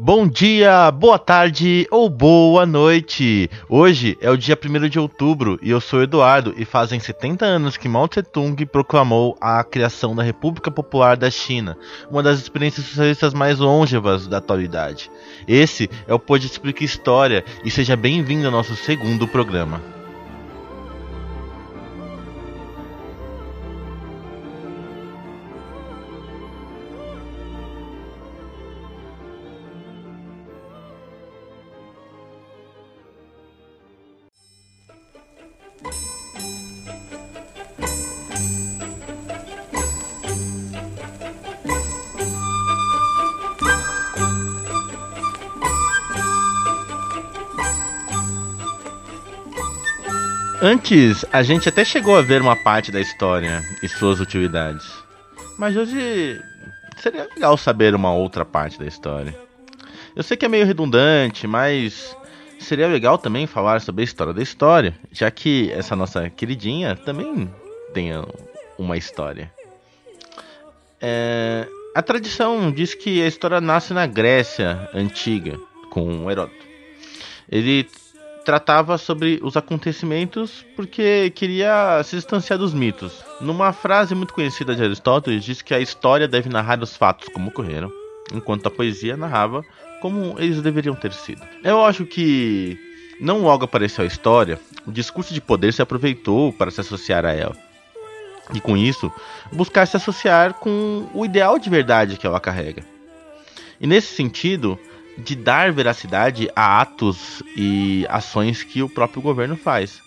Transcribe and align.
Bom 0.00 0.28
dia, 0.28 0.92
boa 0.92 1.18
tarde 1.18 1.84
ou 1.90 2.08
boa 2.08 2.64
noite. 2.64 3.50
Hoje 3.68 4.16
é 4.20 4.30
o 4.30 4.36
dia 4.36 4.56
1 4.56 4.88
de 4.88 4.96
outubro 4.96 5.58
e 5.60 5.70
eu 5.70 5.80
sou 5.80 6.00
Eduardo 6.00 6.54
e 6.56 6.64
fazem 6.64 7.00
70 7.00 7.44
anos 7.44 7.76
que 7.76 7.88
Mao 7.88 8.06
Tse-tung 8.06 8.64
proclamou 8.66 9.36
a 9.40 9.64
criação 9.64 10.14
da 10.14 10.22
República 10.22 10.70
Popular 10.70 11.16
da 11.16 11.28
China, 11.32 11.76
uma 12.08 12.22
das 12.22 12.38
experiências 12.38 12.86
socialistas 12.86 13.34
mais 13.34 13.58
longevas 13.58 14.28
da 14.28 14.38
atualidade. 14.38 15.10
Esse 15.48 15.90
é 16.06 16.14
o 16.14 16.18
Pode 16.20 16.46
Explica 16.46 16.84
História 16.84 17.44
e 17.64 17.70
seja 17.70 17.96
bem-vindo 17.96 18.46
ao 18.46 18.52
nosso 18.52 18.76
segundo 18.76 19.26
programa. 19.26 19.97
Antes, 50.60 51.24
a 51.32 51.40
gente 51.40 51.68
até 51.68 51.84
chegou 51.84 52.16
a 52.16 52.22
ver 52.22 52.42
uma 52.42 52.56
parte 52.56 52.90
da 52.90 53.00
história 53.00 53.64
e 53.80 53.88
suas 53.88 54.18
utilidades. 54.18 54.92
Mas 55.56 55.76
hoje 55.76 56.42
seria 56.96 57.28
legal 57.32 57.56
saber 57.56 57.94
uma 57.94 58.12
outra 58.12 58.44
parte 58.44 58.76
da 58.76 58.84
história. 58.84 59.32
Eu 60.16 60.22
sei 60.24 60.36
que 60.36 60.44
é 60.44 60.48
meio 60.48 60.66
redundante, 60.66 61.46
mas 61.46 62.16
seria 62.58 62.88
legal 62.88 63.16
também 63.16 63.46
falar 63.46 63.80
sobre 63.80 64.02
a 64.02 64.04
história 64.04 64.32
da 64.32 64.42
história, 64.42 64.98
já 65.12 65.30
que 65.30 65.70
essa 65.70 65.94
nossa 65.94 66.28
queridinha 66.28 66.96
também 66.96 67.48
tem 67.94 68.10
uma 68.76 68.96
história. 68.96 69.52
É, 71.00 71.68
a 71.94 72.02
tradição 72.02 72.72
diz 72.72 72.94
que 72.94 73.22
a 73.22 73.28
história 73.28 73.60
nasce 73.60 73.94
na 73.94 74.08
Grécia 74.08 74.90
antiga, 74.92 75.56
com 75.90 76.28
Heródoto. 76.28 76.66
Ele 77.48 77.88
tratava 78.48 78.96
sobre 78.96 79.38
os 79.42 79.58
acontecimentos 79.58 80.64
porque 80.74 81.30
queria 81.34 82.02
se 82.02 82.16
distanciar 82.16 82.58
dos 82.58 82.72
mitos. 82.72 83.22
Numa 83.42 83.74
frase 83.74 84.14
muito 84.14 84.32
conhecida 84.32 84.74
de 84.74 84.82
Aristóteles, 84.82 85.44
diz 85.44 85.60
que 85.60 85.74
a 85.74 85.80
história 85.80 86.26
deve 86.26 86.48
narrar 86.48 86.82
os 86.82 86.96
fatos 86.96 87.28
como 87.28 87.50
ocorreram, 87.50 87.92
enquanto 88.32 88.66
a 88.66 88.70
poesia 88.70 89.18
narrava 89.18 89.62
como 90.00 90.34
eles 90.38 90.62
deveriam 90.62 90.94
ter 90.94 91.12
sido. 91.12 91.42
Eu 91.62 91.84
acho 91.84 92.06
que, 92.06 92.78
não 93.20 93.42
logo 93.42 93.66
apareceu 93.66 94.02
a 94.02 94.06
história, 94.06 94.58
o 94.86 94.90
discurso 94.90 95.34
de 95.34 95.42
poder 95.42 95.74
se 95.74 95.82
aproveitou 95.82 96.50
para 96.50 96.70
se 96.70 96.80
associar 96.80 97.26
a 97.26 97.34
ela. 97.34 97.56
E 98.54 98.62
com 98.62 98.78
isso, 98.78 99.12
buscar 99.52 99.84
se 99.84 99.98
associar 99.98 100.54
com 100.54 101.06
o 101.12 101.22
ideal 101.22 101.58
de 101.58 101.68
verdade 101.68 102.16
que 102.16 102.26
ela 102.26 102.40
carrega. 102.40 102.82
E 103.78 103.86
nesse 103.86 104.14
sentido, 104.14 104.78
de 105.18 105.34
dar 105.34 105.72
veracidade 105.72 106.48
a 106.54 106.80
atos 106.80 107.42
e 107.56 108.06
ações 108.08 108.62
que 108.62 108.82
o 108.82 108.88
próprio 108.88 109.20
governo 109.20 109.56
faz. 109.56 110.00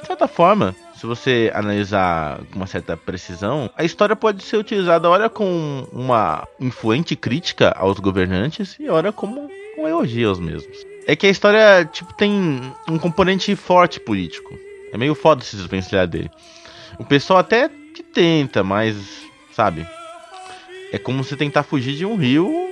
De 0.00 0.06
certa 0.06 0.26
forma, 0.26 0.74
se 0.96 1.06
você 1.06 1.50
analisar 1.54 2.40
com 2.50 2.56
uma 2.56 2.66
certa 2.66 2.96
precisão, 2.96 3.70
a 3.76 3.84
história 3.84 4.16
pode 4.16 4.42
ser 4.42 4.56
utilizada 4.56 5.08
ora 5.08 5.30
com 5.30 5.86
uma 5.92 6.46
influente 6.58 7.14
crítica 7.14 7.70
aos 7.76 7.98
governantes 7.98 8.76
e 8.80 8.88
ora 8.88 9.12
como 9.12 9.48
um 9.78 9.86
elogio 9.86 10.28
aos 10.28 10.40
mesmos. 10.40 10.76
É 11.06 11.14
que 11.14 11.26
a 11.26 11.30
história 11.30 11.84
tipo 11.84 12.12
tem 12.14 12.60
um 12.88 12.98
componente 12.98 13.54
forte 13.54 14.00
político. 14.00 14.58
É 14.92 14.98
meio 14.98 15.14
foda 15.14 15.44
se 15.44 15.56
desvencilhar 15.56 16.06
dele. 16.06 16.30
O 16.98 17.04
pessoal 17.04 17.38
até 17.38 17.68
que 17.94 18.02
tenta, 18.02 18.64
mas 18.64 18.96
sabe? 19.52 19.86
É 20.92 20.98
como 20.98 21.22
se 21.22 21.36
tentar 21.36 21.62
fugir 21.62 21.94
de 21.94 22.04
um 22.06 22.16
rio 22.16 22.65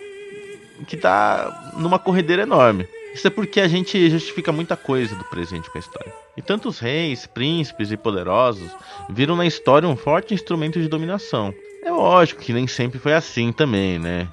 que 0.86 0.96
tá 0.96 1.72
numa 1.76 1.98
corredeira 1.98 2.42
enorme. 2.42 2.88
Isso 3.14 3.26
é 3.28 3.30
porque 3.30 3.60
a 3.60 3.68
gente 3.68 4.10
justifica 4.10 4.50
muita 4.50 4.76
coisa 4.76 5.14
do 5.14 5.24
presente 5.24 5.70
com 5.70 5.78
a 5.78 5.80
história. 5.80 6.12
E 6.36 6.42
tantos 6.42 6.80
reis, 6.80 7.26
príncipes 7.26 7.92
e 7.92 7.96
poderosos 7.96 8.68
viram 9.08 9.36
na 9.36 9.46
história 9.46 9.88
um 9.88 9.96
forte 9.96 10.34
instrumento 10.34 10.80
de 10.80 10.88
dominação. 10.88 11.54
É 11.84 11.92
lógico 11.92 12.40
que 12.40 12.52
nem 12.52 12.66
sempre 12.66 12.98
foi 12.98 13.12
assim 13.14 13.52
também, 13.52 14.00
né? 14.00 14.28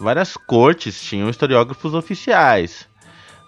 Várias 0.00 0.36
cortes 0.36 1.00
tinham 1.00 1.30
historiógrafos 1.30 1.94
oficiais, 1.94 2.88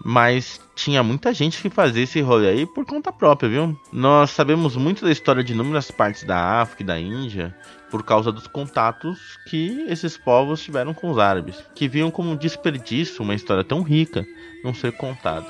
mas 0.04 0.60
tinha 0.76 1.02
muita 1.02 1.34
gente 1.34 1.60
que 1.60 1.68
fazia 1.68 2.04
esse 2.04 2.20
rolê 2.20 2.48
aí 2.48 2.66
por 2.66 2.84
conta 2.84 3.12
própria, 3.12 3.48
viu? 3.48 3.80
Nós 3.92 4.30
sabemos 4.30 4.76
muito 4.76 5.04
da 5.04 5.10
história 5.10 5.42
de 5.42 5.52
inúmeras 5.52 5.90
partes 5.90 6.22
da 6.22 6.60
África 6.60 6.84
e 6.84 6.86
da 6.86 7.00
Índia 7.00 7.56
por 7.90 8.02
causa 8.02 8.32
dos 8.32 8.46
contatos 8.46 9.38
que 9.46 9.84
esses 9.88 10.16
povos 10.16 10.62
tiveram 10.62 10.92
com 10.92 11.10
os 11.10 11.18
árabes, 11.18 11.62
que 11.74 11.88
viam 11.88 12.10
como 12.10 12.36
desperdício 12.36 13.22
uma 13.22 13.34
história 13.34 13.64
tão 13.64 13.82
rica 13.82 14.26
não 14.64 14.74
ser 14.74 14.92
contada. 14.92 15.46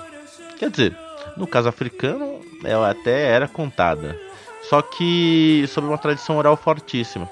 Quer 0.59 0.71
dizer, 0.71 0.97
no 1.37 1.47
caso 1.47 1.69
africano, 1.69 2.41
ela 2.65 2.91
até 2.91 3.29
era 3.31 3.49
contada, 3.49 4.19
só 4.69 4.83
que 4.83 5.65
sob 5.69 5.87
uma 5.87 5.99
tradição 5.99 6.37
oral 6.37 6.57
fortíssima. 6.57 7.29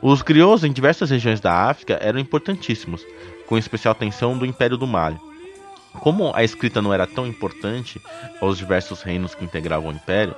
Os 0.00 0.22
griots 0.22 0.64
em 0.64 0.72
diversas 0.72 1.10
regiões 1.10 1.40
da 1.40 1.68
África 1.68 1.98
eram 2.00 2.18
importantíssimos, 2.18 3.04
com 3.46 3.58
especial 3.58 3.92
atenção 3.92 4.38
do 4.38 4.46
Império 4.46 4.78
do 4.78 4.86
Mali. 4.86 5.20
Como 6.00 6.32
a 6.34 6.42
escrita 6.42 6.80
não 6.80 6.94
era 6.94 7.06
tão 7.06 7.26
importante 7.26 8.00
aos 8.40 8.56
diversos 8.56 9.02
reinos 9.02 9.34
que 9.34 9.44
integravam 9.44 9.90
o 9.90 9.92
Império, 9.92 10.34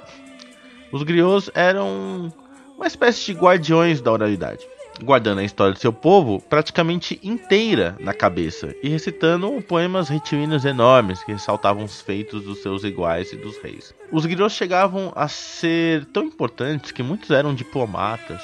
os 0.91 1.03
griots 1.05 1.51
eram 1.55 2.33
uma 2.77 2.87
espécie 2.87 3.25
de 3.27 3.33
guardiões 3.33 4.01
da 4.01 4.13
oralidade, 4.13 4.67
guardando 5.03 5.39
a 5.39 5.45
história 5.45 5.73
do 5.73 5.79
seu 5.79 5.93
povo 5.93 6.41
praticamente 6.49 7.19
inteira 7.23 7.97
na 8.01 8.13
cabeça 8.13 8.75
e 8.83 8.89
recitando 8.89 9.63
poemas 9.63 10.09
retilíneos 10.09 10.65
enormes 10.65 11.23
que 11.23 11.33
ressaltavam 11.33 11.85
os 11.85 12.01
feitos 12.01 12.43
dos 12.43 12.59
seus 12.63 12.85
iguais 12.85 13.33
e 13.33 13.37
dos 13.37 13.57
reis. 13.59 13.95
Os 14.11 14.27
griots 14.27 14.57
chegavam 14.57 15.13
a 15.15 15.29
ser 15.29 16.05
tão 16.07 16.25
importantes 16.25 16.93
que 16.93 17.03
muitos 17.03 17.31
eram 17.31 17.55
diplomatas 17.55 18.41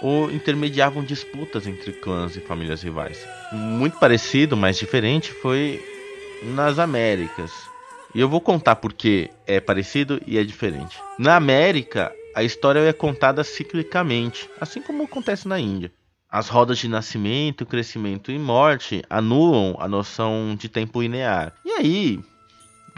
ou 0.00 0.30
intermediavam 0.30 1.02
disputas 1.02 1.66
entre 1.66 1.92
clãs 1.92 2.36
e 2.36 2.40
famílias 2.40 2.82
rivais. 2.82 3.26
Muito 3.52 3.98
parecido, 3.98 4.56
mas 4.56 4.78
diferente, 4.78 5.32
foi 5.32 5.82
nas 6.42 6.78
Américas. 6.78 7.50
E 8.14 8.20
eu 8.20 8.28
vou 8.28 8.40
contar 8.40 8.76
porque 8.76 9.30
é 9.46 9.60
parecido 9.60 10.20
e 10.26 10.38
é 10.38 10.44
diferente. 10.44 10.98
Na 11.18 11.36
América, 11.36 12.12
a 12.34 12.42
história 12.42 12.80
é 12.80 12.92
contada 12.92 13.44
ciclicamente, 13.44 14.48
assim 14.60 14.82
como 14.82 15.04
acontece 15.04 15.46
na 15.46 15.58
Índia. 15.58 15.92
As 16.28 16.48
rodas 16.48 16.78
de 16.78 16.88
nascimento, 16.88 17.64
crescimento 17.64 18.32
e 18.32 18.38
morte 18.38 19.04
anulam 19.08 19.76
a 19.78 19.86
noção 19.86 20.56
de 20.58 20.68
tempo 20.68 21.00
linear. 21.00 21.52
E 21.64 21.70
aí, 21.70 22.20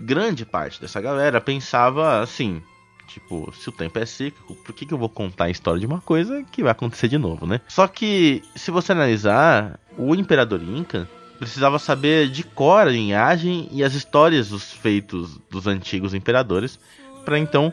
grande 0.00 0.46
parte 0.46 0.80
dessa 0.80 1.00
galera 1.02 1.38
pensava 1.38 2.22
assim: 2.22 2.62
tipo, 3.06 3.52
se 3.52 3.68
o 3.68 3.72
tempo 3.72 3.98
é 3.98 4.06
cíclico, 4.06 4.54
por 4.54 4.74
que, 4.74 4.86
que 4.86 4.94
eu 4.94 4.98
vou 4.98 5.10
contar 5.10 5.44
a 5.44 5.50
história 5.50 5.78
de 5.78 5.86
uma 5.86 6.00
coisa 6.00 6.42
que 6.50 6.62
vai 6.62 6.72
acontecer 6.72 7.08
de 7.08 7.18
novo, 7.18 7.46
né? 7.46 7.60
Só 7.68 7.86
que, 7.86 8.42
se 8.54 8.70
você 8.70 8.92
analisar, 8.92 9.78
o 9.98 10.14
imperador 10.14 10.62
Inca 10.62 11.06
precisava 11.38 11.78
saber 11.78 12.30
de 12.30 12.42
cor 12.42 12.86
a 12.86 12.90
linhagem 12.90 13.68
e 13.70 13.84
as 13.84 13.92
histórias 13.92 14.48
dos 14.48 14.72
feitos 14.72 15.38
dos 15.50 15.66
antigos 15.66 16.14
imperadores 16.14 16.78
para 17.24 17.38
então 17.38 17.72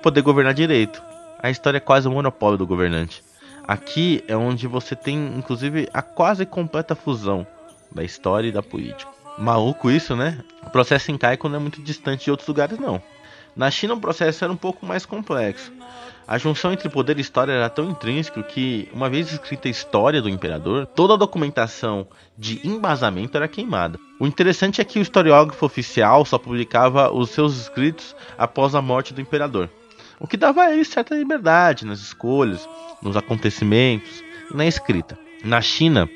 poder 0.00 0.22
governar 0.22 0.54
direito. 0.54 1.02
A 1.42 1.50
história 1.50 1.78
é 1.78 1.80
quase 1.80 2.08
o 2.08 2.10
monopólio 2.10 2.58
do 2.58 2.66
governante. 2.66 3.22
Aqui 3.66 4.24
é 4.26 4.36
onde 4.36 4.66
você 4.66 4.96
tem, 4.96 5.16
inclusive, 5.36 5.88
a 5.92 6.02
quase 6.02 6.44
completa 6.44 6.94
fusão 6.94 7.46
da 7.92 8.02
história 8.02 8.48
e 8.48 8.52
da 8.52 8.62
política. 8.62 9.10
Maluco 9.38 9.90
isso, 9.90 10.16
né? 10.16 10.38
O 10.66 10.70
processo 10.70 11.10
incaico 11.10 11.48
não 11.48 11.56
é 11.56 11.58
muito 11.60 11.80
distante 11.80 12.24
de 12.24 12.30
outros 12.30 12.48
lugares, 12.48 12.78
não. 12.78 13.00
Na 13.54 13.70
China 13.70 13.94
o 13.94 14.00
processo 14.00 14.44
era 14.44 14.52
um 14.52 14.56
pouco 14.56 14.86
mais 14.86 15.06
complexo. 15.06 15.72
A 16.26 16.38
junção 16.38 16.72
entre 16.72 16.88
poder 16.88 17.18
e 17.18 17.20
história 17.20 17.52
era 17.52 17.68
tão 17.68 17.90
intrínseca 17.90 18.42
que, 18.42 18.88
uma 18.92 19.08
vez 19.08 19.32
escrita 19.32 19.66
a 19.66 19.70
história 19.70 20.22
do 20.22 20.28
imperador, 20.28 20.86
toda 20.86 21.14
a 21.14 21.16
documentação 21.16 22.06
de 22.38 22.60
embasamento 22.66 23.36
era 23.36 23.48
queimada. 23.48 23.98
O 24.20 24.26
interessante 24.26 24.80
é 24.80 24.84
que 24.84 24.98
o 24.98 25.02
historiógrafo 25.02 25.66
oficial 25.66 26.24
só 26.24 26.38
publicava 26.38 27.12
os 27.12 27.30
seus 27.30 27.56
escritos 27.56 28.14
após 28.38 28.74
a 28.74 28.82
morte 28.82 29.12
do 29.12 29.20
imperador 29.20 29.68
o 30.20 30.26
que 30.26 30.36
dava 30.36 30.62
a 30.62 30.72
ele 30.72 30.84
certa 30.84 31.14
liberdade 31.14 31.86
nas 31.86 32.00
escolhas, 32.00 32.68
nos 33.02 33.16
acontecimentos 33.16 34.22
e 34.52 34.56
na 34.56 34.66
escrita. 34.66 35.18
Na 35.42 35.62
China, 35.62 36.08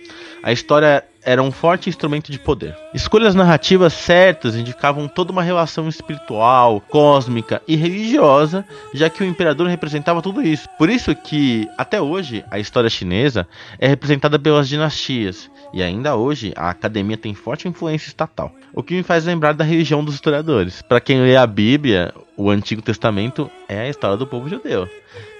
a 0.44 0.52
história 0.52 1.02
era 1.22 1.42
um 1.42 1.50
forte 1.50 1.88
instrumento 1.88 2.30
de 2.30 2.38
poder. 2.38 2.76
Escolhas 2.92 3.34
narrativas 3.34 3.94
certas 3.94 4.54
indicavam 4.54 5.08
toda 5.08 5.32
uma 5.32 5.42
relação 5.42 5.88
espiritual, 5.88 6.82
cósmica 6.82 7.62
e 7.66 7.74
religiosa, 7.76 8.62
já 8.92 9.08
que 9.08 9.22
o 9.22 9.26
imperador 9.26 9.66
representava 9.68 10.20
tudo 10.20 10.42
isso. 10.42 10.68
Por 10.76 10.90
isso 10.90 11.14
que 11.14 11.66
até 11.78 11.98
hoje 11.98 12.44
a 12.50 12.58
história 12.58 12.90
chinesa 12.90 13.48
é 13.78 13.88
representada 13.88 14.38
pelas 14.38 14.68
dinastias 14.68 15.50
e 15.72 15.82
ainda 15.82 16.14
hoje 16.14 16.52
a 16.54 16.68
academia 16.68 17.16
tem 17.16 17.32
forte 17.32 17.66
influência 17.66 18.08
estatal. 18.08 18.52
O 18.74 18.82
que 18.82 18.92
me 18.92 19.02
faz 19.02 19.24
lembrar 19.24 19.54
da 19.54 19.64
religião 19.64 20.04
dos 20.04 20.14
historiadores. 20.14 20.82
Para 20.82 21.00
quem 21.00 21.22
lê 21.22 21.38
a 21.38 21.46
Bíblia, 21.46 22.12
o 22.36 22.50
Antigo 22.50 22.82
Testamento 22.82 23.50
é 23.66 23.80
a 23.80 23.88
história 23.88 24.18
do 24.18 24.26
povo 24.26 24.46
judeu. 24.50 24.86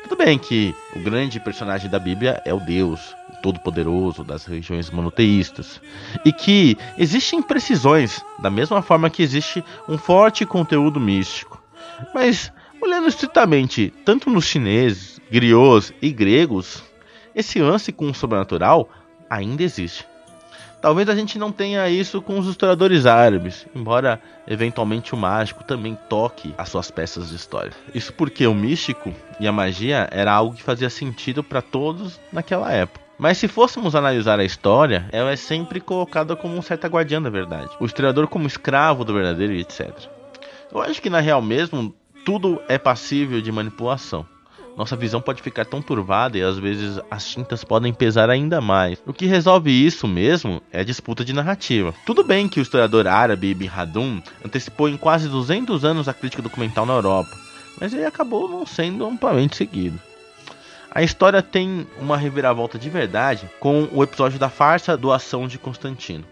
Tudo 0.05 0.17
bem 0.17 0.39
que 0.39 0.75
o 0.97 1.01
grande 1.01 1.41
personagem 1.41 1.91
da 1.91 1.99
Bíblia 1.99 2.41
é 2.45 2.53
o 2.53 2.61
Deus, 2.61 3.01
todo-poderoso 3.45 4.25
das 4.25 4.47
religiões 4.47 4.91
monoteístas, 4.91 5.79
e 6.25 6.33
que 6.33 6.79
existem 6.97 7.41
imprecisões, 7.41 8.25
da 8.39 8.49
mesma 8.49 8.81
forma 8.81 9.11
que 9.11 9.23
existe 9.23 9.63
um 9.87 9.99
forte 9.99 10.47
conteúdo 10.47 10.99
místico. 10.99 11.63
Mas, 12.15 12.51
olhando 12.81 13.07
estritamente, 13.07 13.93
tanto 14.03 14.31
nos 14.31 14.47
chineses, 14.47 15.21
griots 15.31 15.93
e 16.01 16.11
gregos, 16.11 16.83
esse 17.35 17.61
lance 17.61 17.93
com 17.93 18.09
o 18.09 18.15
sobrenatural 18.15 18.89
ainda 19.29 19.63
existe. 19.63 20.07
Talvez 20.81 21.07
a 21.11 21.15
gente 21.15 21.39
não 21.39 21.53
tenha 21.53 21.87
isso 21.91 22.23
com 22.23 22.39
os 22.39 22.47
historiadores 22.47 23.05
árabes, 23.05 23.67
embora 23.75 24.23
eventualmente 24.49 25.13
o 25.13 25.19
mágico 25.19 25.65
também 25.65 25.99
toque 26.09 26.55
as 26.57 26.71
suas 26.71 26.91
peças 26.91 27.29
de 27.29 27.37
história. 27.37 27.73
Isso 27.95 28.13
porque 28.15 28.47
o 28.47 28.55
místico 28.55 29.13
e 29.39 29.47
a 29.47 29.53
magia 29.53 30.09
era 30.11 30.33
algo 30.33 30.55
que 30.55 30.63
fazia 30.63 30.89
sentido 30.89 31.45
para 31.45 31.61
todos 31.61 32.19
naquela 32.33 32.73
época. 32.73 33.04
Mas 33.19 33.39
se 33.39 33.47
fôssemos 33.47 33.95
analisar 33.95 34.41
a 34.41 34.45
história, 34.45 35.09
ela 35.13 35.31
é 35.31 35.37
sempre 35.37 35.81
colocada 35.81 36.35
como 36.35 36.57
um 36.57 36.63
certo 36.63 36.87
guardião 36.89 37.23
da 37.23 37.31
verdade. 37.31 37.71
O 37.79 37.87
historiador 37.87 38.27
como 38.27 38.47
escravo 38.47 39.05
do 39.05 39.15
verdadeiro 39.15 39.53
e 39.53 39.61
etc. 39.61 39.91
Eu 40.73 40.83
acho 40.83 41.01
que 41.01 41.09
na 41.09 41.21
real 41.21 41.41
mesmo, 41.41 41.95
tudo 42.25 42.61
é 42.69 42.77
passível 42.77 43.41
de 43.41 43.53
manipulação. 43.53 44.27
Nossa 44.77 44.97
visão 44.97 45.21
pode 45.21 45.41
ficar 45.41 45.65
tão 45.65 45.81
turvada 45.81 46.37
e 46.37 46.43
às 46.43 46.59
vezes 46.59 46.99
as 47.09 47.29
tintas 47.29 47.63
podem 47.63 47.95
pesar 47.95 48.29
ainda 48.29 48.61
mais. 48.61 49.01
O 49.07 49.13
que 49.13 49.27
resolve 49.27 49.71
isso 49.71 50.09
mesmo 50.09 50.61
é 50.73 50.81
a 50.81 50.85
disputa 50.85 51.25
de 51.25 51.33
narrativa. 51.33 51.95
Tudo 52.05 52.25
bem 52.25 52.49
que 52.49 52.59
o 52.59 52.63
historiador 52.63 53.07
árabe 53.07 53.51
Ibn 53.51 53.69
Haldun 53.69 54.21
antecipou 54.45 54.89
em 54.89 54.97
quase 54.97 55.29
200 55.29 55.85
anos 55.85 56.09
a 56.09 56.15
crítica 56.15 56.43
documental 56.43 56.85
na 56.85 56.95
Europa, 56.95 57.31
mas 57.81 57.93
ele 57.93 58.05
acabou 58.05 58.49
não 58.49 58.67
sendo 58.67 59.07
amplamente 59.07 59.57
seguido. 59.57 60.01
A 60.95 61.03
história 61.03 61.43
tem 61.43 61.89
uma 61.99 62.17
reviravolta 62.17 62.79
de 62.79 62.89
verdade 62.89 63.51
com 63.59 63.89
o 63.91 64.05
episódio 64.05 64.39
da 64.39 64.49
farsa 64.49 64.97
doação 64.97 65.49
de 65.49 65.59
Constantino, 65.59 66.25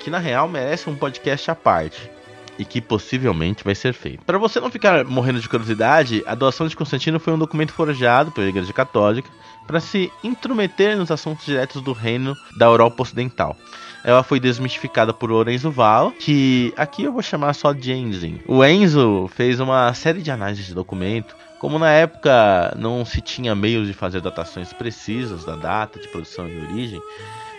que 0.00 0.10
na 0.10 0.18
real 0.18 0.46
merece 0.46 0.90
um 0.90 0.94
podcast 0.94 1.50
à 1.50 1.54
parte 1.54 2.10
e 2.58 2.66
que 2.66 2.82
possivelmente 2.82 3.64
vai 3.64 3.74
ser 3.74 3.94
feito. 3.94 4.22
Para 4.26 4.36
você 4.36 4.60
não 4.60 4.70
ficar 4.70 5.06
morrendo 5.06 5.40
de 5.40 5.48
curiosidade, 5.48 6.22
a 6.26 6.34
doação 6.34 6.68
de 6.68 6.76
Constantino 6.76 7.18
foi 7.18 7.32
um 7.32 7.38
documento 7.38 7.72
forjado 7.72 8.30
pela 8.30 8.46
Igreja 8.46 8.74
Católica 8.74 9.30
para 9.66 9.80
se 9.80 10.12
intrometer 10.22 10.98
nos 10.98 11.10
assuntos 11.10 11.46
diretos 11.46 11.80
do 11.80 11.94
reino 11.94 12.36
da 12.58 12.66
Europa 12.66 13.02
Ocidental. 13.02 13.56
Ela 14.04 14.22
foi 14.22 14.38
desmistificada 14.38 15.14
por 15.14 15.30
Lorenzo 15.30 15.70
Val, 15.70 16.10
que 16.10 16.74
aqui 16.76 17.04
eu 17.04 17.12
vou 17.12 17.22
chamar 17.22 17.54
só 17.54 17.72
de 17.72 17.90
Enzo. 17.90 18.38
O 18.46 18.62
Enzo 18.62 19.30
fez 19.34 19.58
uma 19.60 19.94
série 19.94 20.20
de 20.20 20.30
análises 20.30 20.66
de 20.66 20.74
documento 20.74 21.34
como 21.64 21.78
na 21.78 21.90
época 21.90 22.74
não 22.76 23.06
se 23.06 23.22
tinha 23.22 23.54
meios 23.54 23.86
de 23.86 23.94
fazer 23.94 24.20
datações 24.20 24.70
precisas 24.74 25.46
da 25.46 25.56
data 25.56 25.98
de 25.98 26.06
produção 26.08 26.46
e 26.46 26.58
origem, 26.58 27.00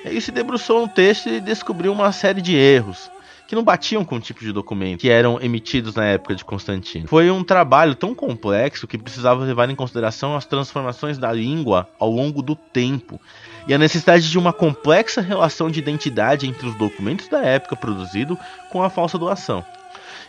ele 0.04 0.22
se 0.22 0.32
debruçou 0.32 0.82
no 0.82 0.88
texto 0.88 1.28
e 1.28 1.42
descobriu 1.42 1.92
uma 1.92 2.12
série 2.12 2.40
de 2.40 2.56
erros 2.56 3.10
que 3.48 3.56
não 3.56 3.64
batiam 3.64 4.06
com 4.06 4.18
o 4.18 4.20
tipo 4.20 4.42
de 4.42 4.52
documento 4.52 5.00
que 5.00 5.10
eram 5.10 5.42
emitidos 5.42 5.96
na 5.96 6.06
época 6.06 6.36
de 6.36 6.46
Constantino. 6.46 7.08
Foi 7.08 7.32
um 7.32 7.44
trabalho 7.44 7.96
tão 7.96 8.14
complexo 8.14 8.86
que 8.86 8.96
precisava 8.96 9.44
levar 9.44 9.72
em 9.72 9.76
consideração 9.76 10.36
as 10.36 10.46
transformações 10.46 11.18
da 11.18 11.32
língua 11.32 11.90
ao 11.98 12.12
longo 12.12 12.44
do 12.44 12.56
tempo 12.56 13.20
e 13.68 13.74
a 13.74 13.78
necessidade 13.80 14.30
de 14.30 14.38
uma 14.38 14.54
complexa 14.54 15.20
relação 15.20 15.68
de 15.68 15.80
identidade 15.80 16.48
entre 16.48 16.68
os 16.68 16.76
documentos 16.76 17.28
da 17.28 17.40
época 17.40 17.76
produzido 17.76 18.38
com 18.70 18.84
a 18.84 18.90
falsa 18.92 19.18
doação. 19.18 19.66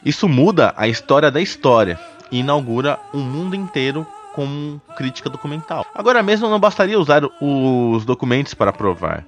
Isso 0.02 0.26
muda 0.26 0.72
a 0.78 0.88
história 0.88 1.30
da 1.30 1.42
história 1.42 2.00
e 2.30 2.38
inaugura 2.38 2.98
um 3.12 3.20
mundo 3.20 3.54
inteiro 3.54 4.06
como 4.34 4.80
crítica 4.96 5.30
documental. 5.30 5.86
Agora 5.94 6.22
mesmo 6.22 6.48
não 6.48 6.60
bastaria 6.60 7.00
usar 7.00 7.22
os 7.40 8.04
documentos 8.04 8.52
para 8.52 8.72
provar. 8.72 9.24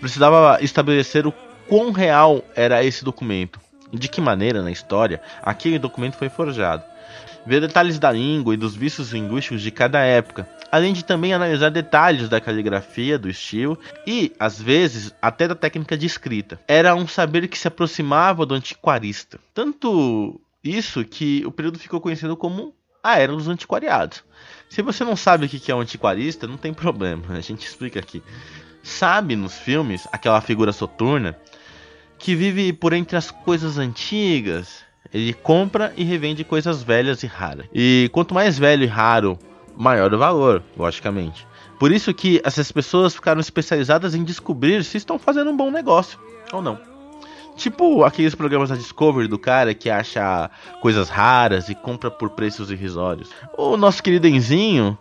Precisava 0.00 0.58
estabelecer 0.62 1.26
o 1.26 1.34
quão 1.68 1.90
real 1.90 2.44
era 2.54 2.84
esse 2.84 3.04
documento 3.04 3.60
e 3.92 3.98
de 3.98 4.08
que 4.08 4.20
maneira 4.20 4.62
na 4.62 4.70
história 4.70 5.20
aquele 5.42 5.78
documento 5.78 6.16
foi 6.16 6.28
forjado. 6.28 6.84
Ver 7.44 7.60
detalhes 7.60 7.98
da 7.98 8.12
língua 8.12 8.54
e 8.54 8.56
dos 8.56 8.76
vícios 8.76 9.10
linguísticos 9.12 9.60
de 9.60 9.70
cada 9.72 9.98
época, 9.98 10.48
além 10.70 10.92
de 10.92 11.04
também 11.04 11.34
analisar 11.34 11.70
detalhes 11.70 12.28
da 12.28 12.40
caligrafia, 12.40 13.18
do 13.18 13.28
estilo 13.28 13.76
e, 14.06 14.32
às 14.38 14.60
vezes, 14.62 15.12
até 15.20 15.48
da 15.48 15.56
técnica 15.56 15.98
de 15.98 16.06
escrita. 16.06 16.60
Era 16.68 16.94
um 16.94 17.06
saber 17.08 17.48
que 17.48 17.58
se 17.58 17.66
aproximava 17.66 18.46
do 18.46 18.54
antiquarista. 18.54 19.40
Tanto 19.52 20.40
isso 20.62 21.04
que 21.04 21.44
o 21.46 21.50
período 21.50 21.78
ficou 21.78 22.00
conhecido 22.00 22.36
como 22.36 22.74
a 23.02 23.18
Era 23.18 23.32
dos 23.32 23.48
Antiquariados. 23.48 24.22
Se 24.68 24.80
você 24.80 25.04
não 25.04 25.16
sabe 25.16 25.46
o 25.46 25.48
que 25.48 25.70
é 25.70 25.74
um 25.74 25.80
antiquarista, 25.80 26.46
não 26.46 26.56
tem 26.56 26.72
problema, 26.72 27.22
a 27.30 27.40
gente 27.40 27.66
explica 27.66 27.98
aqui. 27.98 28.22
Sabe 28.82 29.36
nos 29.36 29.54
filmes 29.58 30.08
aquela 30.12 30.40
figura 30.40 30.72
soturna 30.72 31.36
que 32.18 32.34
vive 32.34 32.72
por 32.72 32.92
entre 32.92 33.16
as 33.16 33.30
coisas 33.30 33.78
antigas. 33.78 34.84
Ele 35.12 35.32
compra 35.32 35.92
e 35.96 36.04
revende 36.04 36.44
coisas 36.44 36.82
velhas 36.82 37.22
e 37.22 37.26
raras. 37.26 37.66
E 37.72 38.08
quanto 38.12 38.32
mais 38.32 38.58
velho 38.58 38.84
e 38.84 38.86
raro, 38.86 39.38
maior 39.76 40.12
o 40.14 40.18
valor, 40.18 40.62
logicamente. 40.76 41.46
Por 41.78 41.90
isso 41.90 42.14
que 42.14 42.40
essas 42.44 42.70
pessoas 42.70 43.14
ficaram 43.14 43.40
especializadas 43.40 44.14
em 44.14 44.24
descobrir 44.24 44.84
se 44.84 44.96
estão 44.96 45.18
fazendo 45.18 45.50
um 45.50 45.56
bom 45.56 45.70
negócio 45.70 46.18
ou 46.52 46.62
não. 46.62 46.91
Tipo 47.56 48.04
aqueles 48.04 48.34
programas 48.34 48.70
da 48.70 48.76
Discovery 48.76 49.28
do 49.28 49.38
cara 49.38 49.74
que 49.74 49.90
acha 49.90 50.50
coisas 50.80 51.08
raras 51.08 51.68
e 51.68 51.74
compra 51.74 52.10
por 52.10 52.30
preços 52.30 52.70
irrisórios. 52.70 53.30
O 53.56 53.76
nosso 53.76 54.02
querido 54.02 54.26
Enzinho 54.26 54.96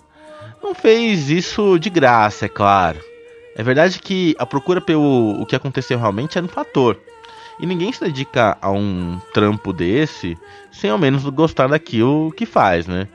não 0.62 0.76
fez 0.76 1.30
isso 1.30 1.80
de 1.80 1.90
graça, 1.90 2.46
é 2.46 2.50
claro. 2.50 3.00
É 3.56 3.64
verdade 3.64 4.00
que 4.00 4.36
a 4.38 4.46
procura 4.46 4.80
pelo 4.80 5.42
o 5.42 5.46
que 5.46 5.56
aconteceu 5.56 5.98
realmente 5.98 6.38
é 6.38 6.42
um 6.42 6.48
fator. 6.48 7.00
E 7.62 7.66
ninguém 7.66 7.94
se 7.94 8.04
dedica 8.04 8.58
a 8.60 8.72
um 8.72 9.22
trampo 9.34 9.72
desse 9.72 10.36
sem 10.72 10.90
ao 10.90 10.98
menos 10.98 11.24
gostar 11.26 11.68
daquilo 11.68 12.32
que 12.32 12.46
faz, 12.46 12.88
né? 12.88 13.08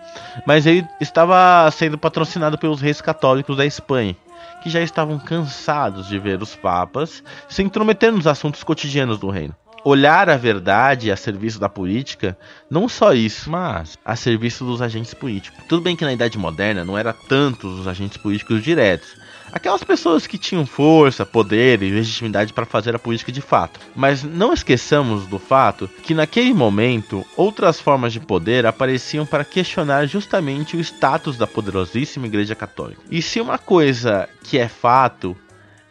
Mas 0.46 0.66
ele 0.66 0.86
estava 1.00 1.68
sendo 1.72 1.98
patrocinado 1.98 2.56
pelos 2.56 2.80
reis 2.80 3.00
católicos 3.00 3.56
da 3.56 3.66
Espanha 3.66 4.16
que 4.62 4.70
já 4.70 4.80
estavam 4.80 5.18
cansados 5.18 6.08
de 6.08 6.18
ver 6.18 6.42
os 6.42 6.56
papas 6.56 7.22
se 7.48 7.62
intrometer 7.62 8.10
nos 8.12 8.26
assuntos 8.26 8.64
cotidianos 8.64 9.18
do 9.18 9.30
reino. 9.30 9.54
Olhar 9.84 10.28
a 10.28 10.36
verdade 10.36 11.12
a 11.12 11.16
serviço 11.16 11.60
da 11.60 11.68
política, 11.68 12.36
não 12.68 12.88
só 12.88 13.12
isso, 13.12 13.48
mas 13.48 13.96
a 14.04 14.16
serviço 14.16 14.64
dos 14.64 14.82
agentes 14.82 15.14
políticos. 15.14 15.62
Tudo 15.68 15.82
bem 15.82 15.94
que 15.94 16.04
na 16.04 16.12
Idade 16.12 16.36
Moderna 16.36 16.84
não 16.84 16.98
era 16.98 17.12
tantos 17.12 17.78
os 17.78 17.86
agentes 17.86 18.16
políticos 18.16 18.62
diretos, 18.64 19.16
aquelas 19.56 19.82
pessoas 19.82 20.26
que 20.26 20.36
tinham 20.36 20.66
força, 20.66 21.24
poder 21.24 21.82
e 21.82 21.90
legitimidade 21.90 22.52
para 22.52 22.66
fazer 22.66 22.94
a 22.94 22.98
política 22.98 23.32
de 23.32 23.40
fato. 23.40 23.80
Mas 23.94 24.22
não 24.22 24.52
esqueçamos 24.52 25.26
do 25.26 25.38
fato 25.38 25.88
que 26.02 26.12
naquele 26.12 26.52
momento 26.52 27.24
outras 27.36 27.80
formas 27.80 28.12
de 28.12 28.20
poder 28.20 28.66
apareciam 28.66 29.24
para 29.24 29.46
questionar 29.46 30.06
justamente 30.06 30.76
o 30.76 30.80
status 30.80 31.38
da 31.38 31.46
poderosíssima 31.46 32.26
Igreja 32.26 32.54
Católica. 32.54 33.00
E 33.10 33.22
se 33.22 33.40
uma 33.40 33.56
coisa 33.56 34.28
que 34.44 34.58
é 34.58 34.68
fato 34.68 35.34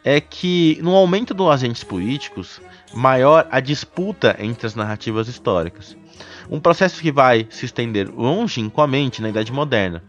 é 0.03 0.21
que 0.21 0.77
no 0.83 0.93
aumento 0.93 1.33
dos 1.33 1.49
agentes 1.49 1.83
políticos, 1.83 2.61
maior 2.93 3.47
a 3.49 3.59
disputa 3.59 4.35
entre 4.37 4.67
as 4.67 4.75
narrativas 4.75 5.27
históricas. 5.27 5.97
Um 6.47 6.59
processo 6.59 7.01
que 7.01 7.11
vai 7.11 7.47
se 7.49 7.65
estender 7.65 8.07
longínquamente 8.15 9.23
na 9.23 9.29
Idade 9.29 9.51
Moderna 9.51 10.03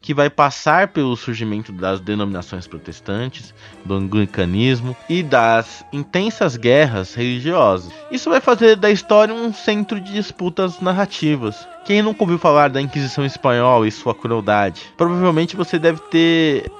que 0.00 0.14
vai 0.14 0.30
passar 0.30 0.88
pelo 0.88 1.16
surgimento 1.16 1.72
das 1.72 2.00
denominações 2.00 2.66
protestantes, 2.66 3.52
do 3.84 3.94
anglicanismo 3.94 4.96
e 5.08 5.22
das 5.22 5.84
intensas 5.92 6.56
guerras 6.56 7.14
religiosas. 7.14 7.92
Isso 8.10 8.30
vai 8.30 8.40
fazer 8.40 8.76
da 8.76 8.90
história 8.90 9.34
um 9.34 9.52
centro 9.52 10.00
de 10.00 10.12
disputas 10.12 10.80
narrativas. 10.80 11.66
Quem 11.84 12.02
nunca 12.02 12.22
ouviu 12.22 12.38
falar 12.38 12.68
da 12.68 12.80
Inquisição 12.80 13.24
Espanhola 13.24 13.88
e 13.88 13.90
sua 13.90 14.14
crueldade? 14.14 14.82
Provavelmente 14.96 15.56
você 15.56 15.78
deve 15.78 16.00
ter 16.10 16.70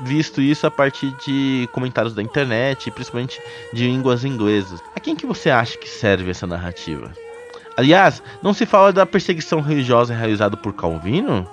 visto 0.00 0.40
isso 0.40 0.66
a 0.66 0.70
partir 0.70 1.12
de 1.24 1.68
comentários 1.72 2.14
da 2.14 2.22
internet, 2.22 2.90
principalmente 2.90 3.40
de 3.72 3.86
línguas 3.86 4.24
inglesas. 4.24 4.80
A 4.94 5.00
quem 5.00 5.16
que 5.16 5.26
você 5.26 5.50
acha 5.50 5.76
que 5.76 5.88
serve 5.88 6.30
essa 6.30 6.46
narrativa? 6.46 7.12
Aliás, 7.76 8.22
não 8.42 8.52
se 8.52 8.66
fala 8.66 8.92
da 8.92 9.06
perseguição 9.06 9.60
religiosa 9.60 10.14
realizada 10.14 10.56
por 10.56 10.72
Calvino? 10.72 11.48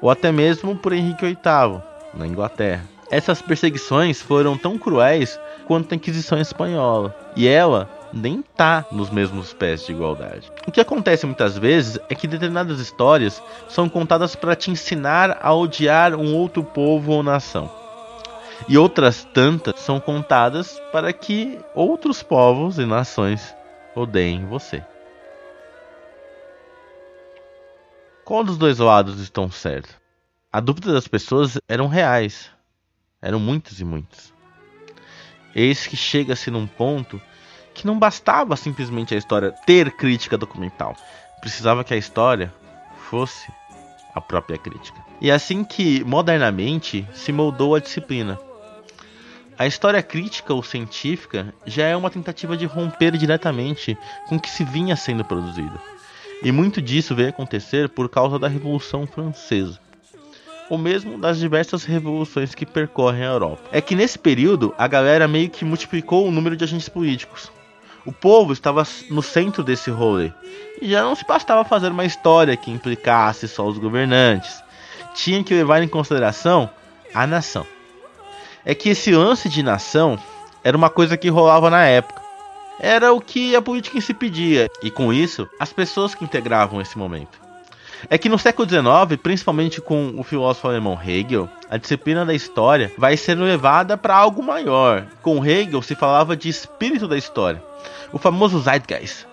Ou 0.00 0.10
até 0.10 0.30
mesmo 0.32 0.76
por 0.76 0.92
Henrique 0.92 1.24
VIII, 1.24 1.82
na 2.14 2.26
Inglaterra. 2.26 2.84
Essas 3.10 3.40
perseguições 3.40 4.20
foram 4.20 4.56
tão 4.56 4.78
cruéis 4.78 5.38
quanto 5.66 5.92
a 5.92 5.96
Inquisição 5.96 6.38
Espanhola, 6.38 7.16
e 7.34 7.48
ela 7.48 7.88
nem 8.12 8.42
tá 8.56 8.84
nos 8.90 9.10
mesmos 9.10 9.52
pés 9.52 9.84
de 9.84 9.92
igualdade. 9.92 10.50
O 10.66 10.72
que 10.72 10.80
acontece 10.80 11.26
muitas 11.26 11.56
vezes 11.56 11.98
é 12.08 12.14
que 12.14 12.26
determinadas 12.26 12.80
histórias 12.80 13.42
são 13.68 13.88
contadas 13.88 14.34
para 14.34 14.56
te 14.56 14.70
ensinar 14.70 15.38
a 15.42 15.54
odiar 15.54 16.14
um 16.14 16.34
outro 16.34 16.62
povo 16.62 17.12
ou 17.12 17.22
nação. 17.22 17.70
E 18.68 18.76
outras 18.76 19.24
tantas 19.32 19.80
são 19.80 20.00
contadas 20.00 20.80
para 20.90 21.12
que 21.12 21.58
outros 21.74 22.22
povos 22.22 22.78
e 22.78 22.84
nações 22.84 23.54
odeiem 23.94 24.44
você. 24.46 24.82
Qual 28.28 28.44
dos 28.44 28.58
dois 28.58 28.76
lados 28.76 29.20
estão 29.20 29.50
certos? 29.50 29.96
A 30.52 30.60
dúvida 30.60 30.92
das 30.92 31.08
pessoas 31.08 31.58
eram 31.66 31.86
reais. 31.88 32.50
Eram 33.22 33.40
muitas 33.40 33.80
e 33.80 33.84
muitas. 33.86 34.34
Eis 35.54 35.86
que 35.86 35.96
chega-se 35.96 36.50
num 36.50 36.66
ponto 36.66 37.18
que 37.72 37.86
não 37.86 37.98
bastava 37.98 38.54
simplesmente 38.54 39.14
a 39.14 39.16
história 39.16 39.52
ter 39.64 39.92
crítica 39.92 40.36
documental. 40.36 40.94
Precisava 41.40 41.82
que 41.82 41.94
a 41.94 41.96
história 41.96 42.52
fosse 43.08 43.50
a 44.14 44.20
própria 44.20 44.58
crítica. 44.58 45.02
E 45.22 45.30
é 45.30 45.32
assim 45.32 45.64
que, 45.64 46.04
modernamente, 46.04 47.08
se 47.14 47.32
moldou 47.32 47.76
a 47.76 47.80
disciplina. 47.80 48.38
A 49.58 49.66
história 49.66 50.02
crítica 50.02 50.52
ou 50.52 50.62
científica 50.62 51.54
já 51.64 51.86
é 51.86 51.96
uma 51.96 52.10
tentativa 52.10 52.58
de 52.58 52.66
romper 52.66 53.16
diretamente 53.16 53.96
com 54.28 54.36
o 54.36 54.40
que 54.40 54.50
se 54.50 54.64
vinha 54.64 54.96
sendo 54.96 55.24
produzido. 55.24 55.80
E 56.42 56.52
muito 56.52 56.80
disso 56.80 57.14
veio 57.14 57.30
acontecer 57.30 57.88
por 57.88 58.08
causa 58.08 58.38
da 58.38 58.48
Revolução 58.48 59.06
Francesa 59.06 59.78
ou 60.68 60.76
mesmo 60.76 61.18
das 61.18 61.38
diversas 61.38 61.84
revoluções 61.84 62.54
que 62.54 62.66
percorrem 62.66 63.22
a 63.22 63.32
Europa. 63.32 63.62
É 63.72 63.80
que 63.80 63.94
nesse 63.94 64.18
período 64.18 64.74
a 64.76 64.86
galera 64.86 65.26
meio 65.26 65.48
que 65.48 65.64
multiplicou 65.64 66.26
o 66.26 66.30
número 66.30 66.56
de 66.56 66.64
agentes 66.64 66.88
políticos. 66.88 67.50
O 68.04 68.12
povo 68.12 68.52
estava 68.52 68.86
no 69.10 69.22
centro 69.22 69.62
desse 69.62 69.90
rolê 69.90 70.32
e 70.80 70.90
já 70.90 71.02
não 71.02 71.14
se 71.14 71.26
bastava 71.26 71.64
fazer 71.64 71.90
uma 71.90 72.04
história 72.04 72.56
que 72.56 72.70
implicasse 72.70 73.48
só 73.48 73.66
os 73.66 73.78
governantes. 73.78 74.62
Tinha 75.14 75.42
que 75.42 75.54
levar 75.54 75.82
em 75.82 75.88
consideração 75.88 76.70
a 77.14 77.26
nação. 77.26 77.66
É 78.64 78.74
que 78.74 78.90
esse 78.90 79.10
lance 79.12 79.48
de 79.48 79.62
nação 79.62 80.18
era 80.62 80.76
uma 80.76 80.90
coisa 80.90 81.16
que 81.16 81.28
rolava 81.28 81.70
na 81.70 81.84
época. 81.84 82.27
Era 82.80 83.12
o 83.12 83.20
que 83.20 83.56
a 83.56 83.62
política 83.62 84.00
si 84.00 84.14
pedia, 84.14 84.70
e 84.82 84.90
com 84.90 85.12
isso, 85.12 85.48
as 85.58 85.72
pessoas 85.72 86.14
que 86.14 86.24
integravam 86.24 86.80
esse 86.80 86.96
momento. 86.96 87.40
É 88.08 88.16
que 88.16 88.28
no 88.28 88.38
século 88.38 88.68
XIX, 88.68 89.20
principalmente 89.20 89.80
com 89.80 90.14
o 90.16 90.22
filósofo 90.22 90.68
alemão 90.68 90.98
Hegel, 91.04 91.48
a 91.68 91.76
disciplina 91.76 92.24
da 92.24 92.32
história 92.32 92.92
vai 92.96 93.16
ser 93.16 93.34
levada 93.34 93.96
para 93.96 94.14
algo 94.14 94.42
maior. 94.42 95.06
Com 95.20 95.44
Hegel 95.44 95.82
se 95.82 95.96
falava 95.96 96.36
de 96.36 96.48
espírito 96.48 97.08
da 97.08 97.18
história 97.18 97.60
o 98.12 98.18
famoso 98.18 98.60
Zeitgeist. 98.60 99.26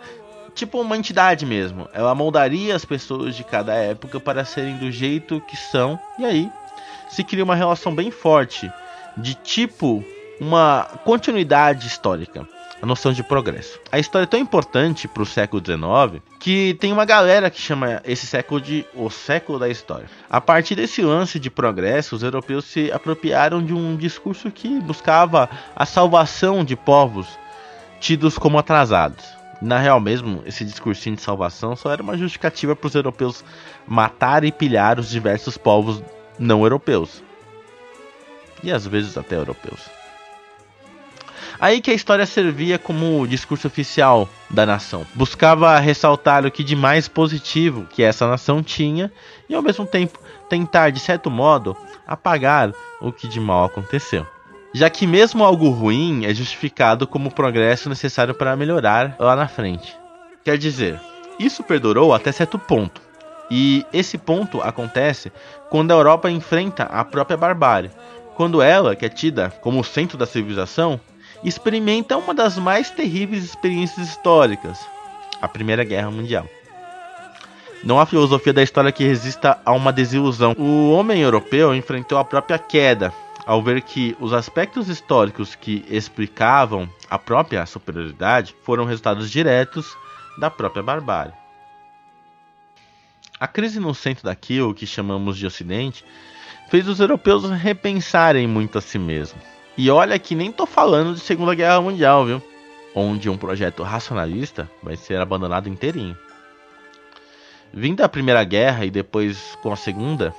Tipo 0.54 0.80
uma 0.80 0.98
entidade 0.98 1.46
mesmo. 1.46 1.90
Ela 1.94 2.16
moldaria 2.16 2.76
as 2.76 2.86
pessoas 2.86 3.36
de 3.36 3.44
cada 3.44 3.74
época 3.74 4.20
para 4.20 4.46
serem 4.46 4.78
do 4.78 4.92
jeito 4.92 5.42
que 5.42 5.58
são. 5.58 6.00
E 6.18 6.26
aí 6.26 6.52
se 7.10 7.24
cria 7.24 7.44
uma 7.44 7.56
relação 7.56 7.94
bem 7.94 8.10
forte 8.10 8.72
de 9.18 9.34
tipo 9.34 10.04
uma 10.40 10.88
continuidade 11.04 11.88
histórica. 11.88 12.48
A 12.82 12.86
noção 12.86 13.14
de 13.14 13.24
progresso. 13.24 13.80
A 13.92 13.98
história 13.98 14.26
é 14.26 14.28
tão 14.28 14.40
importante 14.40 15.08
para 15.08 15.24
o 15.24 15.26
século 15.26 15.64
XIX 15.64 16.22
que 16.40 16.76
tem 16.80 16.92
uma 16.92 17.06
galera 17.06 17.50
que 17.50 17.60
chama 17.60 18.02
esse 18.04 18.28
século 18.28 18.60
de 18.60 18.86
o 18.94 19.10
século 19.10 19.58
da 19.58 19.70
história. 19.70 20.08
A 20.30 20.42
partir 20.42 20.76
desse 20.76 21.02
lance 21.02 21.40
de 21.40 21.50
progresso, 21.50 22.16
os 22.16 22.22
europeus 22.22 22.66
se 22.66 22.92
apropriaram 22.92 23.64
de 23.64 23.74
um 23.74 23.96
discurso 23.96 24.52
que 24.52 24.80
buscava 24.82 25.50
a 25.76 25.86
salvação 25.86 26.64
de 26.64 26.76
povos 26.76 27.28
tidos 28.00 28.38
como 28.38 28.60
atrasados. 28.60 29.26
Na 29.62 29.80
real 29.80 30.00
mesmo, 30.00 30.44
esse 30.46 30.66
discursinho 30.66 31.16
de 31.16 31.22
salvação 31.22 31.76
só 31.76 31.92
era 31.92 32.04
uma 32.04 32.18
justificativa 32.18 32.76
para 32.76 32.88
os 32.88 32.96
europeus 32.96 33.44
matar 33.88 34.44
e 34.44 34.52
pilhar 34.52 35.00
os 35.00 35.10
diversos 35.10 35.58
povos 35.58 36.04
não 36.38 36.64
europeus. 36.64 37.24
E 38.62 38.72
às 38.72 38.86
vezes 38.86 39.18
até 39.18 39.36
europeus. 39.36 39.90
Aí 41.60 41.82
que 41.82 41.92
a 41.92 41.94
história 41.94 42.26
servia 42.26 42.78
como 42.78 43.28
discurso 43.28 43.68
oficial 43.68 44.30
da 44.50 44.66
nação. 44.66 45.06
Buscava 45.14 45.78
ressaltar 45.80 46.46
o 46.46 46.52
que 46.52 46.64
de 46.64 46.76
mais 46.76 47.08
positivo 47.08 47.88
que 47.90 48.04
essa 48.04 48.28
nação 48.28 48.62
tinha 48.62 49.12
e 49.48 49.56
ao 49.56 49.62
mesmo 49.62 49.86
tempo 49.86 50.20
tentar, 50.50 50.92
de 50.92 51.00
certo 51.00 51.32
modo, 51.32 51.76
apagar 52.06 52.72
o 53.02 53.12
que 53.12 53.28
de 53.28 53.40
mal 53.40 53.66
aconteceu 53.66 54.26
já 54.76 54.90
que 54.90 55.08
mesmo 55.08 55.42
algo 55.42 55.70
ruim 55.70 56.26
é 56.26 56.34
justificado 56.34 57.08
como 57.08 57.32
progresso 57.32 57.88
necessário 57.88 58.36
para 58.36 58.58
melhorar 58.58 59.16
lá 59.18 59.34
na 59.34 59.48
frente. 59.48 59.98
Quer 60.44 60.58
dizer, 60.58 61.00
isso 61.40 61.64
perdurou 61.64 62.14
até 62.14 62.30
certo 62.30 62.60
ponto. 62.60 63.02
E 63.50 63.86
esse 63.94 64.18
ponto 64.18 64.62
acontece 64.62 65.32
quando 65.70 65.92
a 65.92 65.94
Europa 65.94 66.30
enfrenta 66.30 66.84
a 66.84 67.06
própria 67.06 67.38
barbárie, 67.38 67.90
quando 68.36 68.62
ela, 68.62 68.98
que 68.98 69.06
é 69.06 69.10
tida 69.10 69.50
como 69.62 69.80
o 69.80 69.84
centro 69.84 70.18
da 70.18 70.26
civilização, 70.26 71.00
experimenta 71.48 72.18
uma 72.18 72.34
das 72.34 72.58
mais 72.58 72.90
terríveis 72.90 73.44
experiências 73.44 74.10
históricas, 74.10 74.86
a 75.42 75.48
Primeira 75.48 75.84
Guerra 75.84 76.10
Mundial. 76.10 76.48
Não 77.84 78.00
há 78.00 78.06
filosofia 78.06 78.52
da 78.52 78.64
história 78.64 78.92
que 78.92 79.04
resista 79.04 79.60
a 79.64 79.72
uma 79.72 79.94
desilusão. 79.94 80.56
O 80.58 80.92
homem 80.92 81.22
europeu 81.22 81.76
enfrentou 81.76 82.18
a 82.18 82.26
própria 82.26 82.58
queda 82.58 83.14
ao 83.46 83.62
ver 83.62 83.82
que 83.84 84.18
os 84.20 84.34
aspectos 84.34 84.90
históricos 84.90 85.54
que 85.54 85.86
explicavam 85.88 86.90
a 87.08 87.20
própria 87.20 87.64
superioridade 87.68 88.56
foram 88.64 88.86
resultados 88.86 89.30
diretos 89.30 89.96
da 90.40 90.50
própria 90.50 90.82
barbárie. 90.82 91.34
A 93.40 93.48
crise 93.48 93.80
no 93.80 93.94
centro 93.94 94.24
daquilo 94.24 94.74
que 94.74 94.88
chamamos 94.88 95.38
de 95.38 95.46
Ocidente 95.46 96.04
fez 96.70 96.88
os 96.88 97.00
europeus 97.00 97.48
repensarem 97.52 98.48
muito 98.48 98.80
a 98.80 98.82
si 98.82 98.98
mesmos. 98.98 99.55
E 99.78 99.90
olha 99.90 100.18
que 100.18 100.36
nem 100.36 100.52
tô 100.52 100.66
falando 100.66 101.14
de 101.14 101.20
Segunda 101.20 101.54
Guerra 101.54 101.82
Mundial, 101.82 102.26
viu? 102.26 102.42
Onde 102.94 103.30
um 103.30 103.38
projeto 103.38 103.84
racionalista 103.84 104.70
vai 104.82 104.96
ser 104.96 105.20
abandonado 105.20 105.68
inteirinho. 105.68 106.18
Vindo 107.74 108.02
a 108.02 108.08
Primeira 108.08 108.42
Guerra 108.46 108.86
e 108.86 108.90
depois 108.90 109.58
com 109.62 109.74
a 109.74 109.76
Segunda, 109.76 110.34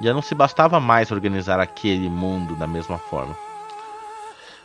já 0.00 0.14
não 0.14 0.22
se 0.22 0.34
bastava 0.34 0.80
mais 0.80 1.10
organizar 1.10 1.60
aquele 1.60 2.08
mundo 2.08 2.56
da 2.56 2.66
mesma 2.66 2.96
forma. 2.96 3.36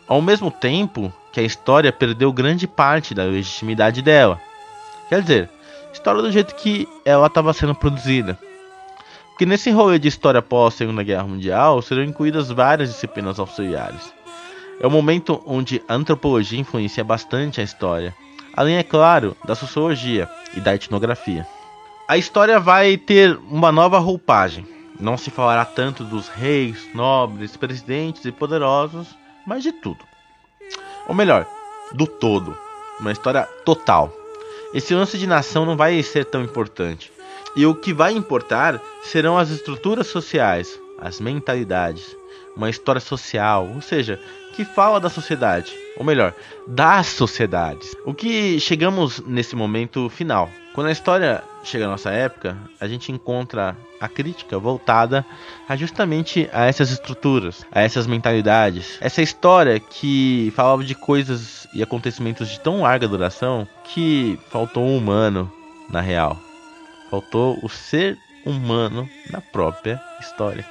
Ao 0.08 0.22
mesmo 0.22 0.50
tempo 0.50 1.12
que 1.34 1.42
a 1.42 1.44
história 1.44 1.92
perdeu 1.92 2.32
grande 2.32 2.66
parte 2.66 3.14
da 3.14 3.26
legitimidade 3.26 4.02
dela. 4.02 4.40
Quer 5.10 5.22
dizer, 5.22 5.50
história 5.92 6.22
do 6.22 6.32
jeito 6.32 6.56
que 6.56 6.88
ela 7.04 7.28
estava 7.28 7.52
sendo 7.52 7.76
produzida. 7.76 8.40
Porque 9.38 9.46
nesse 9.46 9.70
rolê 9.70 10.00
de 10.00 10.08
história 10.08 10.41
pós 10.41 10.74
Segunda 10.74 11.03
Guerra 11.03 11.25
Mundial 11.25 11.79
serão 11.84 12.03
incluídas 12.03 12.50
várias 12.50 12.89
disciplinas 12.89 13.38
auxiliares. 13.38 14.12
É 14.82 14.88
o 14.88 14.89
momento 14.89 15.44
onde 15.46 15.79
a 15.88 15.94
antropologia 15.94 16.60
influencia 16.60 17.03
bastante 17.03 17.62
a 17.62 17.63
história, 17.63 18.15
além, 18.56 18.77
é 18.77 18.84
claro, 18.84 19.38
da 19.46 19.53
sociologia 19.53 20.27
e 20.56 20.60
da 20.60 20.74
etnografia. 20.74 21.46
A 22.08 22.17
história 22.17 22.60
vai 22.60 22.98
ter 22.98 23.38
uma 23.51 23.72
nova 23.72 24.00
roupagem 24.00 24.65
não 25.00 25.15
se 25.15 25.29
falará 25.29 25.63
tanto 25.63 26.03
dos 26.03 26.27
reis, 26.27 26.88
nobres, 26.94 27.56
presidentes 27.56 28.25
e 28.25 28.32
poderosos, 28.32 29.08
mas 29.46 29.62
de 29.62 29.72
tudo. 29.72 30.03
Ou 31.08 31.13
melhor, 31.13 31.46
do 31.94 32.08
todo. 32.08 32.58
Uma 33.00 33.12
história 33.12 33.44
total. 33.63 34.12
Esse 34.74 34.96
lance 34.96 35.15
de 35.17 35.27
nação 35.27 35.65
não 35.65 35.77
vai 35.77 36.01
ser 36.01 36.25
tão 36.25 36.41
importante. 36.41 37.12
E 37.58 37.66
o 37.66 37.74
que 37.74 37.92
vai 37.92 38.14
importar 38.14 38.80
serão 39.02 39.36
as 39.36 39.50
estruturas 39.50 40.06
sociais, 40.06 40.80
as 41.00 41.20
mentalidades, 41.20 42.16
uma 42.56 42.70
história 42.70 43.02
social, 43.02 43.68
ou 43.74 43.82
seja, 43.82 44.20
que 44.56 44.64
fala 44.64 45.00
da 45.00 45.10
sociedade, 45.10 45.74
ou 45.98 46.06
melhor, 46.06 46.36
das 46.68 47.08
sociedades. 47.08 47.96
O 48.06 48.14
que 48.14 48.60
chegamos 48.60 49.22
nesse 49.26 49.56
momento 49.56 50.08
final. 50.08 50.52
Quando 50.76 50.88
a 50.88 50.92
história 50.92 51.44
chega 51.64 51.86
à 51.86 51.90
nossa 51.90 52.12
época, 52.12 52.56
a 52.80 52.88
gente 52.88 53.12
encontra 53.12 53.76
a 54.00 54.08
crítica 54.08 54.60
voltada 54.60 55.26
a 55.68 55.76
justamente 55.76 56.48
a 56.54 56.66
essas 56.66 56.92
estruturas, 56.92 57.66
a 57.72 57.82
essas 57.82 58.06
mentalidades. 58.06 59.00
Essa 59.02 59.24
história 59.24 59.80
que 59.80 60.54
falava 60.56 60.84
de 60.84 60.94
coisas 60.94 61.68
e 61.74 61.82
acontecimentos 61.82 62.50
de 62.50 62.60
tão 62.60 62.84
larga 62.84 63.08
duração 63.08 63.68
que 63.84 64.40
faltou 64.52 64.84
um 64.84 64.96
humano 64.96 65.52
na 65.90 66.02
real. 66.02 66.47
Faltou 67.10 67.60
o 67.64 67.70
ser 67.70 68.18
humano 68.46 69.10
na 69.30 69.42
própria 69.42 70.02
história. 70.20 70.66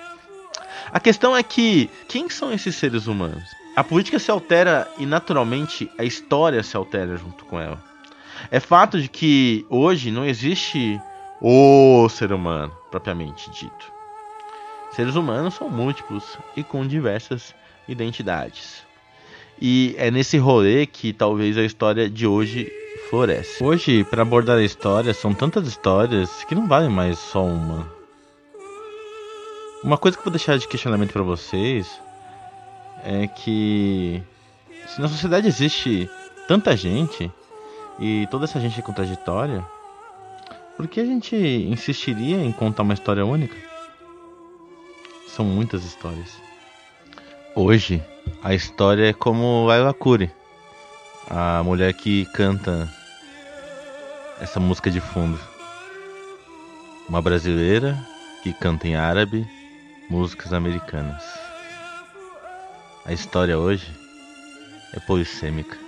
A 0.93 1.01
questão 1.01 1.37
é 1.37 1.43
que 1.43 1.91
quem 2.09 2.29
são 2.29 2.53
esses 2.53 2.75
seres 2.77 3.07
humanos? 3.07 3.45
A 3.75 3.85
política 3.85 4.19
se 4.19 4.31
altera 4.31 4.89
e 4.99 5.05
naturalmente 5.05 5.91
a 5.99 6.05
história 6.05 6.63
se 6.63 6.77
altera 6.77 7.17
junto 7.17 7.45
com 7.45 7.61
ela. 7.61 7.83
É 8.51 8.61
fato 8.61 9.01
de 9.01 9.09
que 9.09 9.67
hoje 9.69 10.11
não 10.11 10.25
existe 10.25 11.01
o 11.41 12.09
ser 12.09 12.33
humano 12.33 12.73
propriamente 12.91 13.51
dito. 13.51 13.93
Seres 14.93 15.15
humanos 15.15 15.55
são 15.55 15.69
múltiplos 15.69 16.39
e 16.57 16.63
com 16.63 16.87
diversas 16.87 17.55
identidades. 17.87 18.83
E 19.61 19.95
é 19.99 20.11
nesse 20.11 20.39
rolê 20.39 20.87
que 20.87 21.13
talvez 21.13 21.59
a 21.59 21.65
história 21.65 22.09
de 22.09 22.27
hoje 22.27 22.71
floresce. 23.09 23.63
Hoje, 23.63 24.05
para 24.05 24.23
abordar 24.23 24.59
a 24.59 24.63
história, 24.63 25.15
são 25.15 25.33
tantas 25.33 25.67
histórias 25.67 26.45
que 26.45 26.55
não 26.55 26.67
valem 26.67 26.91
mais 26.91 27.19
só 27.19 27.45
uma. 27.45 27.91
Uma 29.83 29.97
coisa 29.97 30.17
que 30.17 30.21
eu 30.21 30.25
vou 30.25 30.33
deixar 30.33 30.59
de 30.59 30.67
questionamento 30.67 31.13
para 31.13 31.23
vocês 31.23 32.01
é 33.05 33.27
que 33.27 34.23
se 34.89 35.01
na 35.01 35.09
sociedade 35.09 35.47
existe 35.47 36.11
tanta 36.49 36.77
gente 36.77 37.31
e 38.01 38.27
toda 38.31 38.45
essa 38.45 38.61
gente 38.61 38.79
é 38.79 38.83
contraditória, 38.83 39.65
por 40.77 40.89
que 40.89 41.01
a 41.01 41.05
gente 41.05 41.37
insistiria 41.37 42.37
em 42.37 42.53
contar 42.53 42.83
uma 42.83 42.95
história 42.95 43.25
única? 43.25 43.57
São 45.29 45.45
muitas 45.45 45.85
histórias. 45.85 46.41
Hoje, 47.55 48.03
a 48.43 48.55
história 48.55 49.11
é 49.11 49.13
como 49.13 49.67
Laila 49.67 49.95
Kuri, 49.95 50.31
a 51.29 51.63
mulher 51.63 51.93
que 51.93 52.25
canta 52.27 52.89
essa 54.41 54.61
música 54.61 54.91
de 54.91 55.01
fundo. 55.01 55.39
Uma 57.09 57.21
brasileira 57.21 57.97
que 58.43 58.53
canta 58.53 58.87
em 58.87 58.97
árabe 58.97 59.47
músicas 60.09 60.53
americanas. 60.53 61.23
A 63.05 63.13
história 63.13 63.59
hoje 63.59 63.89
é 64.93 65.01
polissêmica. 65.01 65.86